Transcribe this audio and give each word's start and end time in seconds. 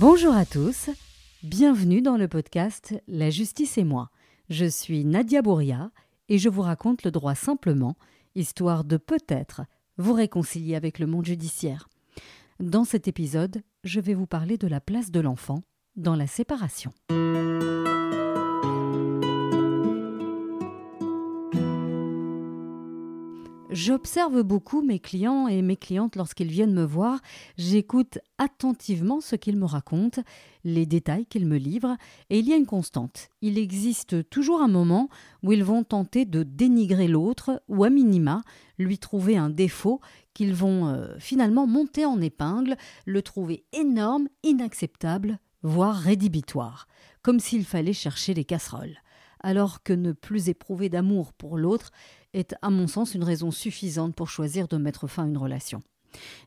Bonjour 0.00 0.34
à 0.34 0.44
tous, 0.44 0.90
bienvenue 1.44 2.02
dans 2.02 2.16
le 2.16 2.26
podcast 2.26 3.00
La 3.06 3.30
justice 3.30 3.78
et 3.78 3.84
moi. 3.84 4.10
Je 4.50 4.64
suis 4.64 5.04
Nadia 5.04 5.40
Bouria 5.40 5.92
et 6.28 6.36
je 6.36 6.48
vous 6.48 6.62
raconte 6.62 7.04
le 7.04 7.12
droit 7.12 7.36
simplement, 7.36 7.96
histoire 8.34 8.82
de 8.82 8.96
peut-être 8.96 9.62
vous 9.96 10.12
réconcilier 10.12 10.74
avec 10.74 10.98
le 10.98 11.06
monde 11.06 11.26
judiciaire. 11.26 11.88
Dans 12.58 12.82
cet 12.82 13.06
épisode, 13.06 13.62
je 13.84 14.00
vais 14.00 14.14
vous 14.14 14.26
parler 14.26 14.58
de 14.58 14.66
la 14.66 14.80
place 14.80 15.12
de 15.12 15.20
l'enfant 15.20 15.62
dans 15.94 16.16
la 16.16 16.26
séparation. 16.26 16.92
J'observe 23.74 24.44
beaucoup 24.44 24.82
mes 24.82 25.00
clients 25.00 25.48
et 25.48 25.60
mes 25.60 25.74
clientes 25.74 26.14
lorsqu'ils 26.14 26.46
viennent 26.46 26.72
me 26.72 26.84
voir. 26.84 27.18
J'écoute 27.58 28.20
attentivement 28.38 29.20
ce 29.20 29.34
qu'ils 29.34 29.56
me 29.56 29.64
racontent, 29.64 30.22
les 30.62 30.86
détails 30.86 31.26
qu'ils 31.26 31.48
me 31.48 31.56
livrent, 31.56 31.96
et 32.30 32.38
il 32.38 32.46
y 32.46 32.52
a 32.52 32.56
une 32.56 32.66
constante. 32.66 33.30
Il 33.42 33.58
existe 33.58 34.30
toujours 34.30 34.62
un 34.62 34.68
moment 34.68 35.08
où 35.42 35.52
ils 35.52 35.64
vont 35.64 35.82
tenter 35.82 36.24
de 36.24 36.44
dénigrer 36.44 37.08
l'autre, 37.08 37.64
ou 37.66 37.82
à 37.82 37.90
minima, 37.90 38.42
lui 38.78 38.98
trouver 38.98 39.36
un 39.36 39.50
défaut 39.50 40.00
qu'ils 40.34 40.54
vont 40.54 40.86
euh, 40.86 41.08
finalement 41.18 41.66
monter 41.66 42.04
en 42.04 42.20
épingle, 42.20 42.76
le 43.06 43.22
trouver 43.22 43.64
énorme, 43.72 44.28
inacceptable, 44.44 45.40
voire 45.64 45.96
rédhibitoire, 45.96 46.86
comme 47.22 47.40
s'il 47.40 47.64
fallait 47.64 47.92
chercher 47.92 48.34
les 48.34 48.44
casseroles 48.44 48.98
alors 49.44 49.82
que 49.82 49.92
ne 49.92 50.12
plus 50.12 50.48
éprouver 50.48 50.88
d'amour 50.88 51.34
pour 51.34 51.58
l'autre 51.58 51.92
est 52.32 52.56
à 52.62 52.70
mon 52.70 52.86
sens 52.86 53.14
une 53.14 53.22
raison 53.22 53.50
suffisante 53.50 54.16
pour 54.16 54.30
choisir 54.30 54.68
de 54.68 54.78
mettre 54.78 55.06
fin 55.06 55.24
à 55.24 55.26
une 55.26 55.36
relation. 55.36 55.82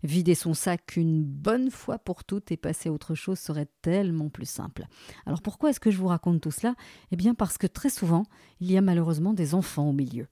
Vider 0.03 0.33
son 0.33 0.53
sac 0.53 0.95
une 0.97 1.23
bonne 1.23 1.69
fois 1.69 1.99
pour 1.99 2.23
toutes 2.23 2.51
et 2.51 2.57
passer 2.57 2.89
à 2.89 2.91
autre 2.91 3.15
chose 3.15 3.37
serait 3.37 3.67
tellement 3.81 4.29
plus 4.29 4.49
simple. 4.49 4.87
Alors 5.25 5.41
pourquoi 5.41 5.69
est-ce 5.69 5.79
que 5.79 5.91
je 5.91 5.97
vous 5.97 6.07
raconte 6.07 6.41
tout 6.41 6.51
cela? 6.51 6.75
Eh 7.11 7.15
bien 7.15 7.35
parce 7.35 7.57
que 7.57 7.67
très 7.67 7.89
souvent, 7.89 8.23
il 8.61 8.71
y 8.71 8.77
a 8.77 8.81
malheureusement 8.81 9.33
des 9.33 9.53
enfants 9.53 9.89
au 9.89 9.93
milieu. 9.93 10.27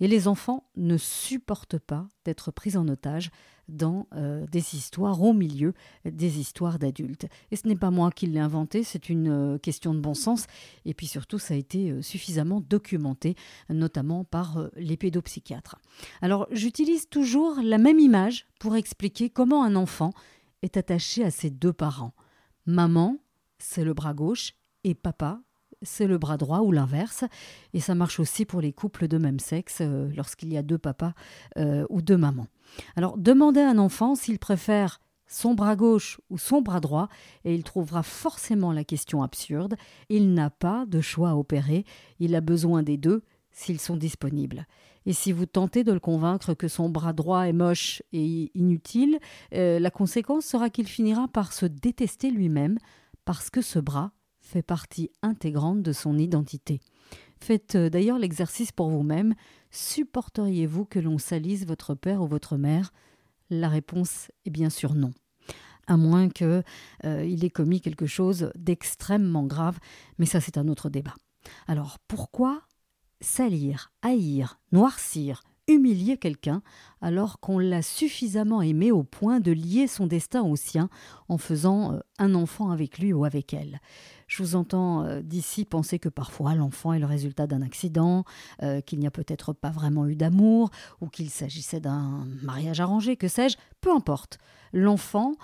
Et 0.00 0.08
les 0.08 0.28
enfants 0.28 0.64
ne 0.76 0.96
supportent 0.96 1.78
pas 1.78 2.08
d'être 2.24 2.50
pris 2.50 2.76
en 2.76 2.88
otage 2.88 3.30
dans 3.68 4.08
euh, 4.14 4.46
des 4.46 4.74
histoires 4.74 5.22
au 5.22 5.32
milieu 5.32 5.74
des 6.04 6.40
histoires 6.40 6.78
d'adultes. 6.78 7.26
Et 7.50 7.56
ce 7.56 7.68
n'est 7.68 7.76
pas 7.76 7.90
moi 7.90 8.10
qui 8.10 8.26
l'ai 8.26 8.40
inventé, 8.40 8.82
c'est 8.82 9.08
une 9.08 9.28
euh, 9.28 9.58
question 9.58 9.94
de 9.94 10.00
bon 10.00 10.14
sens. 10.14 10.46
Et 10.84 10.94
puis 10.94 11.06
surtout, 11.06 11.38
ça 11.38 11.54
a 11.54 11.56
été 11.56 11.90
euh, 11.90 12.02
suffisamment 12.02 12.60
documenté, 12.60 13.36
notamment 13.68 14.24
par 14.24 14.68
les 14.76 14.96
pédopsychiatres. 14.96 15.76
Alors 16.20 16.46
j'utilise 16.50 17.08
toujours 17.08 17.60
la 17.62 17.78
même 17.78 17.98
image 17.98 18.46
pour 18.58 18.76
expliquer 18.76 19.30
comment 19.30 19.62
un 19.62 19.76
enfant 19.76 20.12
est 20.62 20.76
attaché 20.76 21.24
à 21.24 21.30
ses 21.30 21.50
deux 21.50 21.72
parents. 21.72 22.12
Maman, 22.66 23.18
c'est 23.58 23.84
le 23.84 23.94
bras 23.94 24.14
gauche, 24.14 24.54
et 24.84 24.94
papa, 24.94 25.40
c'est 25.82 26.06
le 26.06 26.18
bras 26.18 26.36
droit 26.36 26.60
ou 26.60 26.72
l'inverse. 26.72 27.24
Et 27.74 27.80
ça 27.80 27.94
marche 27.94 28.20
aussi 28.20 28.44
pour 28.44 28.60
les 28.60 28.72
couples 28.72 29.08
de 29.08 29.18
même 29.18 29.40
sexe 29.40 29.78
euh, 29.80 30.10
lorsqu'il 30.16 30.52
y 30.52 30.56
a 30.56 30.62
deux 30.62 30.78
papas 30.78 31.12
euh, 31.58 31.86
ou 31.90 32.02
deux 32.02 32.16
mamans. 32.16 32.46
Alors 32.96 33.18
demandez 33.18 33.60
à 33.60 33.70
un 33.70 33.78
enfant 33.78 34.14
s'il 34.14 34.38
préfère 34.38 35.00
son 35.26 35.54
bras 35.54 35.76
gauche 35.76 36.20
ou 36.28 36.38
son 36.38 36.60
bras 36.60 36.80
droit, 36.80 37.08
et 37.44 37.54
il 37.54 37.62
trouvera 37.62 38.02
forcément 38.02 38.72
la 38.72 38.84
question 38.84 39.22
absurde. 39.22 39.76
Il 40.08 40.34
n'a 40.34 40.50
pas 40.50 40.86
de 40.86 41.00
choix 41.00 41.30
à 41.30 41.36
opérer, 41.36 41.84
il 42.18 42.34
a 42.34 42.40
besoin 42.40 42.82
des 42.82 42.96
deux 42.96 43.22
s'ils 43.52 43.80
sont 43.80 43.96
disponibles. 43.96 44.66
Et 45.06 45.12
si 45.12 45.32
vous 45.32 45.46
tentez 45.46 45.84
de 45.84 45.92
le 45.92 46.00
convaincre 46.00 46.54
que 46.54 46.68
son 46.68 46.90
bras 46.90 47.12
droit 47.12 47.42
est 47.42 47.52
moche 47.52 48.02
et 48.12 48.50
inutile, 48.54 49.18
euh, 49.54 49.78
la 49.78 49.90
conséquence 49.90 50.44
sera 50.44 50.68
qu'il 50.68 50.86
finira 50.86 51.26
par 51.28 51.52
se 51.52 51.64
détester 51.64 52.30
lui-même 52.30 52.78
parce 53.24 53.50
que 53.50 53.62
ce 53.62 53.78
bras 53.78 54.12
fait 54.50 54.62
partie 54.62 55.10
intégrante 55.22 55.80
de 55.82 55.92
son 55.92 56.18
identité. 56.18 56.80
Faites 57.40 57.76
euh, 57.76 57.88
d'ailleurs 57.88 58.18
l'exercice 58.18 58.72
pour 58.72 58.90
vous-même. 58.90 59.34
Supporteriez-vous 59.70 60.84
que 60.84 60.98
l'on 60.98 61.18
salisse 61.18 61.64
votre 61.64 61.94
père 61.94 62.20
ou 62.22 62.26
votre 62.26 62.56
mère? 62.56 62.92
La 63.48 63.68
réponse 63.68 64.30
est 64.44 64.50
bien 64.50 64.68
sûr 64.68 64.94
non. 64.94 65.12
À 65.86 65.96
moins 65.96 66.28
qu'il 66.28 66.64
euh, 67.04 67.42
ait 67.42 67.50
commis 67.50 67.80
quelque 67.80 68.06
chose 68.06 68.50
d'extrêmement 68.56 69.44
grave, 69.44 69.78
mais 70.18 70.26
ça 70.26 70.40
c'est 70.40 70.58
un 70.58 70.68
autre 70.68 70.90
débat. 70.90 71.14
Alors 71.66 71.98
pourquoi 72.08 72.62
salir, 73.20 73.92
haïr, 74.02 74.58
noircir, 74.72 75.42
humilier 75.68 76.16
quelqu'un 76.16 76.62
alors 77.00 77.38
qu'on 77.38 77.58
l'a 77.58 77.82
suffisamment 77.82 78.62
aimé 78.62 78.90
au 78.90 79.04
point 79.04 79.40
de 79.40 79.52
lier 79.52 79.86
son 79.86 80.06
destin 80.06 80.42
au 80.42 80.56
sien 80.56 80.90
en 81.28 81.38
faisant 81.38 81.94
euh, 81.94 82.00
un 82.18 82.34
enfant 82.34 82.70
avec 82.70 82.98
lui 82.98 83.12
ou 83.12 83.24
avec 83.24 83.54
elle? 83.54 83.80
Je 84.30 84.44
vous 84.44 84.54
entends 84.54 85.04
euh, 85.04 85.22
d'ici 85.22 85.64
penser 85.64 85.98
que 85.98 86.08
parfois 86.08 86.54
l'enfant 86.54 86.92
est 86.92 87.00
le 87.00 87.06
résultat 87.06 87.48
d'un 87.48 87.62
accident, 87.62 88.24
euh, 88.62 88.80
qu'il 88.80 89.00
n'y 89.00 89.06
a 89.08 89.10
peut-être 89.10 89.52
pas 89.52 89.70
vraiment 89.70 90.06
eu 90.06 90.14
d'amour, 90.14 90.70
ou 91.00 91.08
qu'il 91.08 91.30
s'agissait 91.30 91.80
d'un 91.80 92.28
mariage 92.40 92.78
arrangé, 92.78 93.16
que 93.16 93.26
sais-je, 93.26 93.56
peu 93.80 93.92
importe. 93.92 94.38
L'enfant 94.72 95.34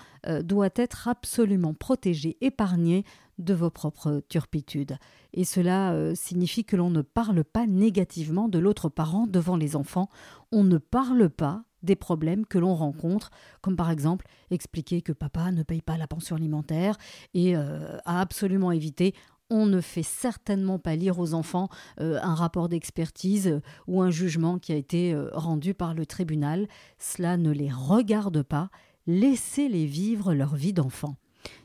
doit 0.41 0.69
être 0.75 1.09
absolument 1.09 1.73
protégé, 1.73 2.37
épargné 2.39 3.03
de 3.39 3.53
vos 3.53 3.69
propres 3.69 4.21
turpitudes. 4.29 4.97
Et 5.33 5.43
cela 5.43 5.93
euh, 5.93 6.15
signifie 6.15 6.65
que 6.65 6.75
l'on 6.75 6.89
ne 6.89 7.01
parle 7.01 7.43
pas 7.43 7.67
négativement 7.67 8.49
de 8.49 8.59
l'autre 8.59 8.89
parent 8.89 9.27
devant 9.27 9.55
les 9.55 9.75
enfants, 9.75 10.09
on 10.51 10.63
ne 10.63 10.77
parle 10.77 11.29
pas 11.29 11.63
des 11.83 11.95
problèmes 11.95 12.45
que 12.45 12.57
l'on 12.57 12.75
rencontre, 12.75 13.31
comme 13.61 13.75
par 13.75 13.89
exemple 13.89 14.27
expliquer 14.51 15.01
que 15.01 15.11
papa 15.11 15.51
ne 15.51 15.63
paye 15.63 15.81
pas 15.81 15.97
la 15.97 16.07
pension 16.07 16.35
alimentaire 16.35 16.97
et 17.33 17.55
euh, 17.55 17.97
a 18.05 18.21
absolument 18.21 18.71
évité 18.71 19.13
on 19.49 19.65
ne 19.65 19.79
fait 19.79 20.03
certainement 20.03 20.77
pas 20.77 20.97
lire 20.97 21.19
aux 21.19 21.33
enfants 21.33 21.69
euh, 22.01 22.19
un 22.21 22.35
rapport 22.35 22.67
d'expertise 22.67 23.61
ou 23.87 24.01
un 24.01 24.09
jugement 24.09 24.59
qui 24.59 24.73
a 24.73 24.75
été 24.75 25.15
rendu 25.31 25.73
par 25.73 25.93
le 25.93 26.05
tribunal. 26.05 26.67
Cela 26.99 27.37
ne 27.37 27.51
les 27.51 27.71
regarde 27.71 28.43
pas. 28.43 28.69
Laissez-les 29.05 29.85
vivre 29.85 30.33
leur 30.33 30.57
vie 30.57 30.73
d'enfant. 30.73 31.15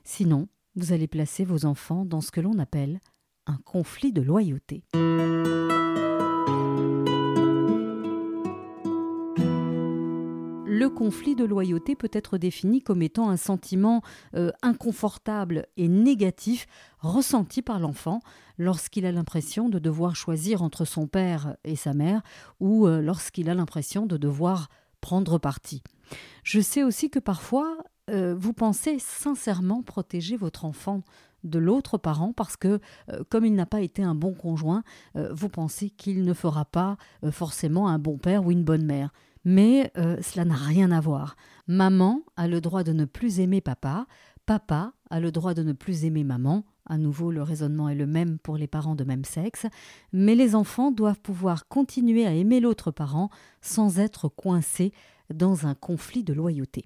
Sinon, 0.04 0.46
vous 0.76 0.92
allez 0.92 1.08
placer 1.08 1.44
vos 1.44 1.64
enfants 1.64 2.04
dans 2.04 2.20
ce 2.20 2.30
que 2.30 2.40
l'on 2.40 2.60
appelle 2.60 3.00
un 3.46 3.58
conflit 3.64 4.12
de 4.12 4.22
loyauté. 4.22 4.84
Conflit 11.02 11.34
de 11.34 11.44
loyauté 11.44 11.96
peut 11.96 12.10
être 12.12 12.38
défini 12.38 12.80
comme 12.80 13.02
étant 13.02 13.28
un 13.28 13.36
sentiment 13.36 14.02
euh, 14.36 14.52
inconfortable 14.62 15.66
et 15.76 15.88
négatif 15.88 16.68
ressenti 17.00 17.60
par 17.60 17.80
l'enfant 17.80 18.20
lorsqu'il 18.56 19.04
a 19.04 19.10
l'impression 19.10 19.68
de 19.68 19.80
devoir 19.80 20.14
choisir 20.14 20.62
entre 20.62 20.84
son 20.84 21.08
père 21.08 21.56
et 21.64 21.74
sa 21.74 21.92
mère 21.92 22.22
ou 22.60 22.86
euh, 22.86 23.02
lorsqu'il 23.02 23.50
a 23.50 23.54
l'impression 23.54 24.06
de 24.06 24.16
devoir 24.16 24.68
prendre 25.00 25.38
parti. 25.38 25.82
Je 26.44 26.60
sais 26.60 26.84
aussi 26.84 27.10
que 27.10 27.18
parfois 27.18 27.78
euh, 28.08 28.36
vous 28.38 28.52
pensez 28.52 29.00
sincèrement 29.00 29.82
protéger 29.82 30.36
votre 30.36 30.64
enfant 30.64 31.02
de 31.42 31.58
l'autre 31.58 31.98
parent 31.98 32.32
parce 32.32 32.56
que, 32.56 32.78
comme 33.28 33.44
il 33.44 33.56
n'a 33.56 33.66
pas 33.66 33.80
été 33.80 34.04
un 34.04 34.14
bon 34.14 34.32
conjoint, 34.32 34.84
vous 35.16 35.48
pensez 35.48 35.90
qu'il 35.90 36.22
ne 36.22 36.34
fera 36.34 36.64
pas 36.64 36.96
forcément 37.32 37.88
un 37.88 37.98
bon 37.98 38.16
père 38.16 38.46
ou 38.46 38.52
une 38.52 38.62
bonne 38.62 38.84
mère. 38.84 39.10
Mais 39.44 39.92
cela 39.96 40.44
n'a 40.44 40.54
rien 40.54 40.90
à 40.92 41.00
voir. 41.00 41.36
Maman 41.66 42.22
a 42.36 42.48
le 42.48 42.60
droit 42.60 42.84
de 42.84 42.92
ne 42.92 43.04
plus 43.04 43.40
aimer 43.40 43.60
papa, 43.60 44.06
papa 44.46 44.92
a 45.10 45.20
le 45.20 45.32
droit 45.32 45.54
de 45.54 45.62
ne 45.62 45.72
plus 45.72 46.04
aimer 46.04 46.24
maman, 46.24 46.64
à 46.86 46.98
nouveau, 46.98 47.30
le 47.30 47.42
raisonnement 47.42 47.88
est 47.88 47.94
le 47.94 48.06
même 48.06 48.38
pour 48.38 48.56
les 48.56 48.66
parents 48.66 48.96
de 48.96 49.04
même 49.04 49.24
sexe, 49.24 49.66
mais 50.12 50.34
les 50.34 50.54
enfants 50.54 50.90
doivent 50.90 51.20
pouvoir 51.20 51.68
continuer 51.68 52.26
à 52.26 52.34
aimer 52.34 52.60
l'autre 52.60 52.90
parent 52.90 53.30
sans 53.60 53.98
être 53.98 54.28
coincés 54.28 54.92
dans 55.32 55.66
un 55.66 55.74
conflit 55.74 56.24
de 56.24 56.32
loyauté. 56.32 56.84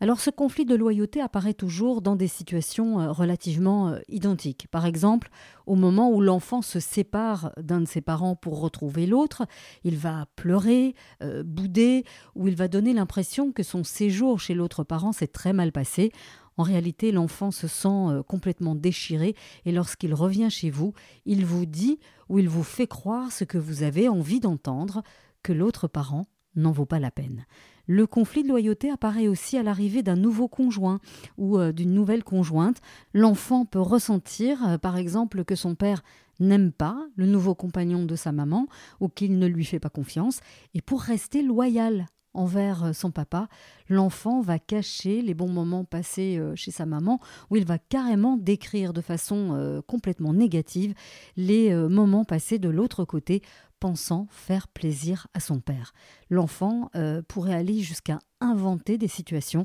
Alors 0.00 0.20
ce 0.20 0.30
conflit 0.30 0.64
de 0.64 0.74
loyauté 0.74 1.20
apparaît 1.20 1.54
toujours 1.54 2.02
dans 2.02 2.16
des 2.16 2.28
situations 2.28 3.00
euh, 3.00 3.12
relativement 3.12 3.88
euh, 3.88 3.98
identiques. 4.08 4.66
Par 4.70 4.86
exemple, 4.86 5.30
au 5.66 5.74
moment 5.74 6.10
où 6.10 6.20
l'enfant 6.20 6.62
se 6.62 6.80
sépare 6.80 7.52
d'un 7.56 7.80
de 7.80 7.86
ses 7.86 8.00
parents 8.00 8.36
pour 8.36 8.60
retrouver 8.60 9.06
l'autre, 9.06 9.46
il 9.84 9.96
va 9.96 10.26
pleurer, 10.36 10.94
euh, 11.22 11.42
bouder, 11.42 12.04
ou 12.34 12.48
il 12.48 12.56
va 12.56 12.68
donner 12.68 12.92
l'impression 12.92 13.52
que 13.52 13.62
son 13.62 13.84
séjour 13.84 14.40
chez 14.40 14.54
l'autre 14.54 14.84
parent 14.84 15.12
s'est 15.12 15.26
très 15.26 15.52
mal 15.52 15.72
passé. 15.72 16.12
En 16.56 16.62
réalité, 16.62 17.12
l'enfant 17.12 17.50
se 17.50 17.66
sent 17.68 18.22
complètement 18.26 18.74
déchiré 18.74 19.34
et 19.64 19.72
lorsqu'il 19.72 20.12
revient 20.12 20.50
chez 20.50 20.68
vous, 20.68 20.92
il 21.24 21.46
vous 21.46 21.64
dit 21.64 21.98
ou 22.28 22.38
il 22.38 22.50
vous 22.50 22.64
fait 22.64 22.86
croire 22.86 23.32
ce 23.32 23.44
que 23.44 23.56
vous 23.56 23.82
avez 23.82 24.08
envie 24.08 24.40
d'entendre, 24.40 25.02
que 25.42 25.54
l'autre 25.54 25.88
parent 25.88 26.26
n'en 26.56 26.72
vaut 26.72 26.86
pas 26.86 26.98
la 26.98 27.10
peine. 27.10 27.46
Le 27.92 28.06
conflit 28.06 28.44
de 28.44 28.48
loyauté 28.48 28.88
apparaît 28.88 29.26
aussi 29.26 29.58
à 29.58 29.64
l'arrivée 29.64 30.04
d'un 30.04 30.14
nouveau 30.14 30.46
conjoint 30.46 31.00
ou 31.38 31.58
euh, 31.58 31.72
d'une 31.72 31.92
nouvelle 31.92 32.22
conjointe. 32.22 32.80
L'enfant 33.14 33.64
peut 33.64 33.80
ressentir, 33.80 34.64
euh, 34.64 34.78
par 34.78 34.96
exemple, 34.96 35.44
que 35.44 35.56
son 35.56 35.74
père 35.74 36.04
n'aime 36.38 36.70
pas 36.70 36.96
le 37.16 37.26
nouveau 37.26 37.56
compagnon 37.56 38.04
de 38.04 38.14
sa 38.14 38.30
maman 38.30 38.68
ou 39.00 39.08
qu'il 39.08 39.40
ne 39.40 39.46
lui 39.48 39.64
fait 39.64 39.80
pas 39.80 39.88
confiance, 39.88 40.38
et 40.72 40.80
pour 40.80 41.00
rester 41.00 41.42
loyal 41.42 42.06
envers 42.32 42.94
son 42.94 43.10
papa, 43.10 43.48
l'enfant 43.88 44.40
va 44.40 44.60
cacher 44.60 45.20
les 45.20 45.34
bons 45.34 45.48
moments 45.48 45.84
passés 45.84 46.40
chez 46.54 46.70
sa 46.70 46.86
maman, 46.86 47.18
ou 47.50 47.56
il 47.56 47.64
va 47.64 47.78
carrément 47.78 48.36
décrire 48.36 48.92
de 48.92 49.00
façon 49.00 49.82
complètement 49.88 50.32
négative 50.32 50.94
les 51.36 51.74
moments 51.74 52.24
passés 52.24 52.60
de 52.60 52.68
l'autre 52.68 53.04
côté, 53.04 53.42
pensant 53.80 54.28
faire 54.30 54.68
plaisir 54.68 55.26
à 55.34 55.40
son 55.40 55.58
père. 55.60 55.92
L'enfant 56.28 56.90
pourrait 57.28 57.54
aller 57.54 57.80
jusqu'à 57.80 58.20
inventer 58.40 58.98
des 58.98 59.08
situations 59.08 59.64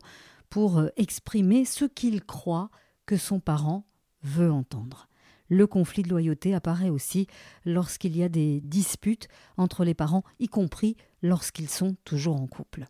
pour 0.49 0.81
exprimer 0.95 1.65
ce 1.65 1.85
qu'il 1.85 2.23
croit 2.23 2.69
que 3.05 3.17
son 3.17 3.39
parent 3.39 3.85
veut 4.23 4.51
entendre. 4.51 5.07
Le 5.47 5.67
conflit 5.67 6.01
de 6.01 6.09
loyauté 6.09 6.55
apparaît 6.55 6.89
aussi 6.89 7.27
lorsqu'il 7.65 8.17
y 8.17 8.23
a 8.23 8.29
des 8.29 8.61
disputes 8.61 9.27
entre 9.57 9.83
les 9.83 9.93
parents, 9.93 10.23
y 10.39 10.47
compris 10.47 10.97
lorsqu'ils 11.21 11.69
sont 11.69 11.95
toujours 12.03 12.37
en 12.41 12.47
couple. 12.47 12.87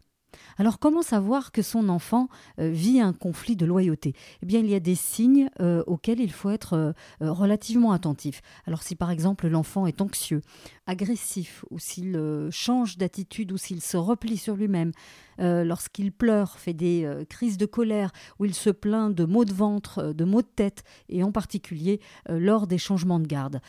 Alors 0.58 0.80
comment 0.80 1.02
savoir 1.02 1.52
que 1.52 1.62
son 1.62 1.90
enfant 1.90 2.28
euh, 2.60 2.70
vit 2.70 3.00
un 3.00 3.14
conflit 3.14 3.56
de 3.56 3.66
loyauté? 3.66 4.14
Eh 4.42 4.46
bien 4.46 4.60
il 4.60 4.70
y 4.70 4.76
a 4.76 4.80
des 4.80 4.96
signes 4.96 5.50
euh, 5.60 5.84
auxquels 5.88 6.20
il 6.20 6.32
faut 6.32 6.50
être 6.50 6.74
euh, 6.74 6.94
relativement 7.20 7.92
attentif. 7.92 8.42
Alors 8.66 8.84
si 8.84 8.96
par 8.96 9.12
exemple 9.12 9.48
l'enfant 9.48 9.88
est 9.88 10.02
anxieux, 10.02 10.42
agressif, 10.88 11.66
ou 11.72 11.80
s'il 11.80 12.20
change 12.52 12.98
d'attitude, 12.98 13.52
ou 13.52 13.58
s'il 13.58 13.82
se 13.82 13.98
replie 13.98 14.38
sur 14.38 14.56
lui-même, 14.56 14.92
lorsqu'il 15.38 16.12
pleure, 16.12 16.58
fait 16.58 16.74
des 16.74 17.10
crises 17.30 17.58
de 17.58 17.66
colère, 17.66 18.12
ou 18.40 18.46
il 18.46 18.54
se 18.54 18.70
plaint 18.70 19.14
de 19.14 19.26
maux 19.26 19.46
de 19.46 19.54
ventre, 19.54 20.14
de 20.14 20.24
maux 20.24 20.42
de 20.42 20.48
tête, 20.48 20.84
et 21.10 21.24
en 21.24 21.32
particulier 21.32 22.00
lors 22.30 22.68
des 22.68 22.78
changements 22.78 23.20
de 23.20 23.28
garde. 23.28 23.60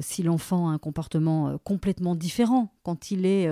si 0.00 0.22
l'enfant 0.22 0.68
a 0.68 0.72
un 0.72 0.78
comportement 0.78 1.58
complètement 1.58 2.14
différent 2.14 2.72
quand 2.82 3.10
il 3.10 3.26
est 3.26 3.48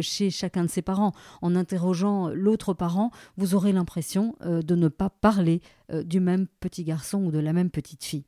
chez 0.00 0.30
chacun 0.30 0.64
de 0.64 0.70
ses 0.70 0.82
parents, 0.82 1.12
en 1.42 1.54
interrogeant 1.56 2.28
l'autre 2.28 2.74
parent, 2.74 3.10
vous 3.36 3.54
aurez 3.54 3.72
l'impression 3.72 4.34
euh, 4.44 4.62
de 4.62 4.74
ne 4.74 4.88
pas 4.88 5.10
parler 5.10 5.60
euh, 5.92 6.02
du 6.02 6.20
même 6.20 6.46
petit 6.60 6.84
garçon 6.84 7.24
ou 7.24 7.30
de 7.30 7.38
la 7.38 7.52
même 7.52 7.70
petite 7.70 8.04
fille. 8.04 8.24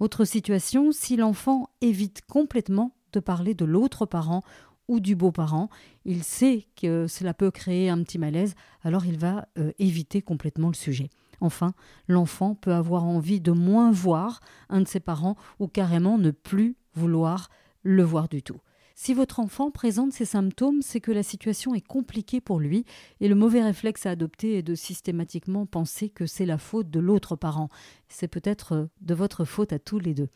Autre 0.00 0.24
situation, 0.24 0.92
si 0.92 1.16
l'enfant 1.16 1.70
évite 1.80 2.22
complètement 2.22 2.94
de 3.12 3.20
parler 3.20 3.54
de 3.54 3.64
l'autre 3.64 4.06
parent 4.06 4.42
ou 4.88 5.00
du 5.00 5.16
beau-parent, 5.16 5.68
il 6.04 6.22
sait 6.22 6.66
que 6.76 7.06
cela 7.06 7.34
peut 7.34 7.50
créer 7.50 7.88
un 7.88 8.02
petit 8.02 8.18
malaise, 8.18 8.54
alors 8.82 9.06
il 9.06 9.18
va 9.18 9.46
euh, 9.58 9.72
éviter 9.78 10.22
complètement 10.22 10.68
le 10.68 10.74
sujet. 10.74 11.10
Enfin, 11.40 11.74
l'enfant 12.08 12.54
peut 12.54 12.72
avoir 12.72 13.04
envie 13.04 13.40
de 13.40 13.52
moins 13.52 13.90
voir 13.90 14.40
un 14.68 14.80
de 14.80 14.88
ses 14.88 15.00
parents 15.00 15.36
ou 15.58 15.68
carrément 15.68 16.18
ne 16.18 16.30
plus 16.30 16.76
vouloir 16.94 17.50
le 17.82 18.02
voir 18.02 18.28
du 18.28 18.42
tout. 18.42 18.60
Si 18.96 19.12
votre 19.12 19.40
enfant 19.40 19.72
présente 19.72 20.12
ces 20.12 20.24
symptômes, 20.24 20.80
c'est 20.80 21.00
que 21.00 21.10
la 21.10 21.24
situation 21.24 21.74
est 21.74 21.84
compliquée 21.84 22.40
pour 22.40 22.60
lui 22.60 22.84
et 23.20 23.26
le 23.26 23.34
mauvais 23.34 23.62
réflexe 23.62 24.06
à 24.06 24.10
adopter 24.10 24.56
est 24.56 24.62
de 24.62 24.76
systématiquement 24.76 25.66
penser 25.66 26.08
que 26.08 26.26
c'est 26.26 26.46
la 26.46 26.58
faute 26.58 26.90
de 26.90 27.00
l'autre 27.00 27.34
parent. 27.34 27.70
C'est 28.14 28.28
peut-être 28.28 28.88
de 29.00 29.14
votre 29.14 29.44
faute 29.44 29.72
à 29.72 29.80
tous 29.80 29.98
les 29.98 30.14
deux. 30.14 30.28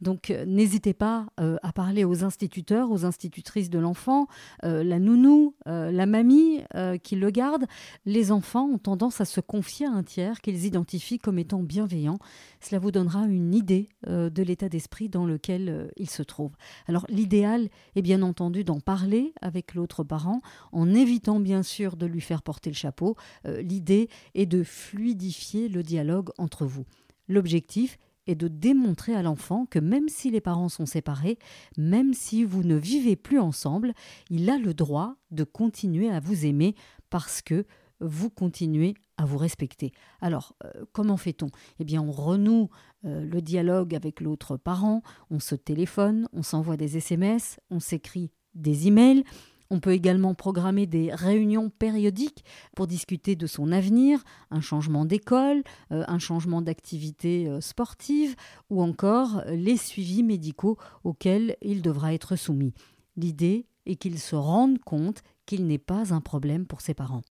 Donc 0.00 0.30
euh, 0.30 0.44
n'hésitez 0.46 0.94
pas 0.94 1.26
euh, 1.38 1.58
à 1.62 1.72
parler 1.72 2.04
aux 2.04 2.24
instituteurs, 2.24 2.90
aux 2.90 3.04
institutrices 3.04 3.70
de 3.70 3.78
l'enfant, 3.78 4.26
euh, 4.64 4.82
la 4.82 4.98
nounou, 4.98 5.54
la 5.66 6.06
mamie 6.06 6.60
qui 7.02 7.16
le 7.16 7.30
garde. 7.30 7.66
Les 8.04 8.32
enfants 8.32 8.66
ont 8.66 8.78
tendance 8.78 9.20
à 9.20 9.24
se 9.24 9.40
confier 9.40 9.86
à 9.86 9.92
un 9.92 10.02
tiers 10.02 10.40
qu'ils 10.40 10.64
identifient 10.66 11.18
comme 11.18 11.38
étant 11.38 11.62
bienveillant. 11.62 12.18
Cela 12.60 12.80
vous 12.80 12.90
donnera 12.90 13.26
une 13.26 13.54
idée 13.54 13.88
de 14.06 14.42
l'état 14.42 14.68
d'esprit 14.68 15.08
dans 15.08 15.24
lequel 15.24 15.90
il 15.96 16.10
se 16.10 16.22
trouve. 16.22 16.50
Alors 16.86 17.06
l'idéal 17.08 17.68
est 17.94 18.02
bien 18.02 18.22
entendu 18.22 18.64
d'en 18.64 18.80
parler 18.80 19.32
avec 19.40 19.74
l'autre 19.74 20.02
parent 20.02 20.40
en 20.72 20.92
évitant 20.92 21.38
bien 21.38 21.62
sûr 21.62 21.96
de 21.96 22.06
lui 22.06 22.20
faire 22.20 22.42
porter 22.42 22.70
le 22.70 22.76
chapeau. 22.76 23.16
L'idée 23.44 24.08
est 24.34 24.46
de 24.46 24.64
fluidifier 24.64 25.68
le 25.68 25.82
dialogue 25.82 26.30
entre 26.38 26.66
vous. 26.66 26.84
L'objectif 27.30 27.96
et 28.26 28.34
de 28.34 28.48
démontrer 28.48 29.14
à 29.14 29.22
l'enfant 29.22 29.66
que 29.66 29.78
même 29.78 30.08
si 30.08 30.30
les 30.30 30.40
parents 30.40 30.68
sont 30.68 30.84
séparés, 30.84 31.38
même 31.78 32.12
si 32.12 32.44
vous 32.44 32.62
ne 32.62 32.76
vivez 32.76 33.16
plus 33.16 33.38
ensemble, 33.38 33.94
il 34.28 34.50
a 34.50 34.58
le 34.58 34.74
droit 34.74 35.16
de 35.30 35.44
continuer 35.44 36.10
à 36.10 36.20
vous 36.20 36.44
aimer 36.44 36.74
parce 37.08 37.40
que 37.40 37.64
vous 38.00 38.30
continuez 38.30 38.94
à 39.16 39.24
vous 39.24 39.38
respecter. 39.38 39.92
Alors, 40.20 40.54
euh, 40.64 40.84
comment 40.92 41.16
fait-on? 41.16 41.48
Eh 41.78 41.84
bien, 41.84 42.02
on 42.02 42.10
renoue 42.10 42.70
euh, 43.04 43.24
le 43.24 43.42
dialogue 43.42 43.94
avec 43.94 44.20
l'autre 44.20 44.56
parent, 44.56 45.02
on 45.30 45.38
se 45.38 45.54
téléphone, 45.54 46.28
on 46.32 46.42
s'envoie 46.42 46.76
des 46.76 46.96
SMS, 46.96 47.60
on 47.70 47.80
s'écrit 47.80 48.30
des 48.54 48.88
emails, 48.88 49.24
on 49.70 49.80
peut 49.80 49.92
également 49.92 50.34
programmer 50.34 50.86
des 50.86 51.14
réunions 51.14 51.70
périodiques 51.70 52.44
pour 52.74 52.86
discuter 52.86 53.36
de 53.36 53.46
son 53.46 53.72
avenir, 53.72 54.22
un 54.50 54.60
changement 54.60 55.04
d'école, 55.04 55.62
euh, 55.92 56.04
un 56.08 56.18
changement 56.18 56.60
d'activité 56.60 57.46
euh, 57.48 57.60
sportive 57.60 58.34
ou 58.68 58.82
encore 58.82 59.42
les 59.46 59.76
suivis 59.76 60.22
médicaux 60.22 60.76
auxquels 61.04 61.56
il 61.62 61.82
devra 61.82 62.12
être 62.12 62.36
soumis. 62.36 62.74
L'idée 63.16 63.66
est 63.86 63.96
qu'il 63.96 64.18
se 64.18 64.36
rende 64.36 64.78
compte 64.78 65.22
qu'il 65.46 65.66
n'est 65.66 65.78
pas 65.78 66.12
un 66.12 66.20
problème 66.20 66.66
pour 66.66 66.80
ses 66.80 66.94
parents. 66.94 67.22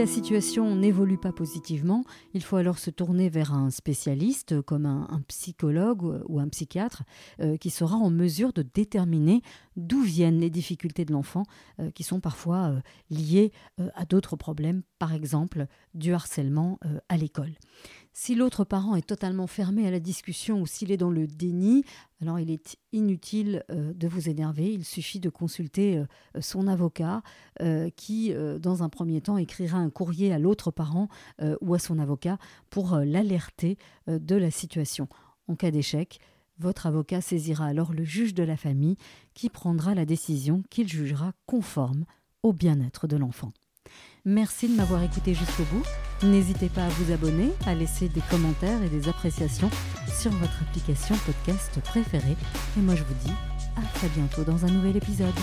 La 0.00 0.06
situation 0.06 0.74
n'évolue 0.76 1.18
pas 1.18 1.30
positivement, 1.30 2.04
il 2.32 2.42
faut 2.42 2.56
alors 2.56 2.78
se 2.78 2.88
tourner 2.88 3.28
vers 3.28 3.52
un 3.52 3.68
spécialiste 3.68 4.62
comme 4.62 4.86
un, 4.86 5.22
psychologue 5.28 6.22
ou 6.26 6.40
un 6.40 6.48
psychiatre 6.48 7.02
euh, 7.40 7.58
qui 7.58 7.68
sera 7.68 7.96
en 7.96 8.08
mesure 8.08 8.54
de 8.54 8.62
déterminer 8.62 9.42
d'où 9.76 10.00
viennent 10.00 10.40
les 10.40 10.48
difficultés 10.48 11.04
de 11.04 11.12
l'enfant 11.12 11.42
euh, 11.80 11.90
qui 11.90 12.02
sont 12.02 12.18
parfois 12.18 12.70
euh, 12.70 12.80
liées 13.10 13.52
à 13.94 14.06
d'autres 14.06 14.36
problèmes, 14.36 14.84
par 14.98 15.12
exemple 15.12 15.66
du 15.92 16.14
harcèlement 16.14 16.78
à 17.10 17.18
l'école. 17.18 17.52
Si 18.12 18.34
l'autre 18.34 18.64
parent 18.64 18.96
est 18.96 19.06
totalement 19.06 19.46
fermé 19.46 19.86
à 19.86 19.90
la 19.90 20.00
discussion 20.00 20.60
ou 20.60 20.66
s'il 20.66 20.90
est 20.90 20.96
dans 20.96 21.10
le 21.10 21.26
déni, 21.26 21.84
alors 22.20 22.40
il 22.40 22.50
est 22.50 22.76
inutile 22.92 23.64
euh, 23.70 23.92
de 23.94 24.08
vous 24.08 24.28
énerver. 24.28 24.72
Il 24.72 24.84
suffit 24.84 25.20
de 25.20 25.30
consulter 25.30 25.98
euh, 25.98 26.06
son 26.40 26.66
avocat 26.66 27.22
euh, 27.62 27.88
qui, 27.94 28.34
dans 28.60 28.82
un 28.82 28.88
premier 28.88 29.20
temps, 29.20 29.38
écrira 29.38 29.78
un 29.78 29.90
courrier 29.90 30.32
à 30.32 30.38
l'autre 30.38 30.70
parent 30.70 31.08
ou 31.60 31.74
à 31.74 31.78
son 31.78 31.98
avocat 31.98 32.38
pour 32.68 32.96
l'alerter 32.96 33.78
de 34.06 34.36
la 34.36 34.50
situation. 34.50 35.08
En 35.48 35.54
cas 35.54 35.70
d'échec, 35.70 36.20
votre 36.58 36.86
avocat 36.86 37.20
saisira 37.20 37.66
alors 37.66 37.92
le 37.92 38.04
juge 38.04 38.34
de 38.34 38.42
la 38.42 38.56
famille 38.56 38.96
qui 39.34 39.48
prendra 39.48 39.94
la 39.94 40.04
décision 40.04 40.62
qu'il 40.70 40.88
jugera 40.88 41.32
conforme 41.46 42.04
au 42.42 42.52
bien-être 42.52 43.06
de 43.06 43.16
l'enfant. 43.16 43.52
Merci 44.26 44.68
de 44.68 44.76
m'avoir 44.76 45.02
écouté 45.02 45.32
jusqu'au 45.32 45.64
bout. 45.72 45.82
N'hésitez 46.22 46.68
pas 46.68 46.84
à 46.84 46.88
vous 46.90 47.12
abonner, 47.12 47.50
à 47.66 47.74
laisser 47.74 48.08
des 48.08 48.20
commentaires 48.30 48.82
et 48.82 48.88
des 48.90 49.08
appréciations 49.08 49.70
sur 50.12 50.30
votre 50.32 50.62
application 50.62 51.16
podcast 51.24 51.80
préférée. 51.84 52.36
Et 52.76 52.80
moi 52.80 52.94
je 52.94 53.02
vous 53.02 53.14
dis 53.24 53.32
à 53.76 53.98
très 53.98 54.08
bientôt 54.08 54.44
dans 54.44 54.66
un 54.66 54.70
nouvel 54.70 54.96
épisode. 54.96 55.34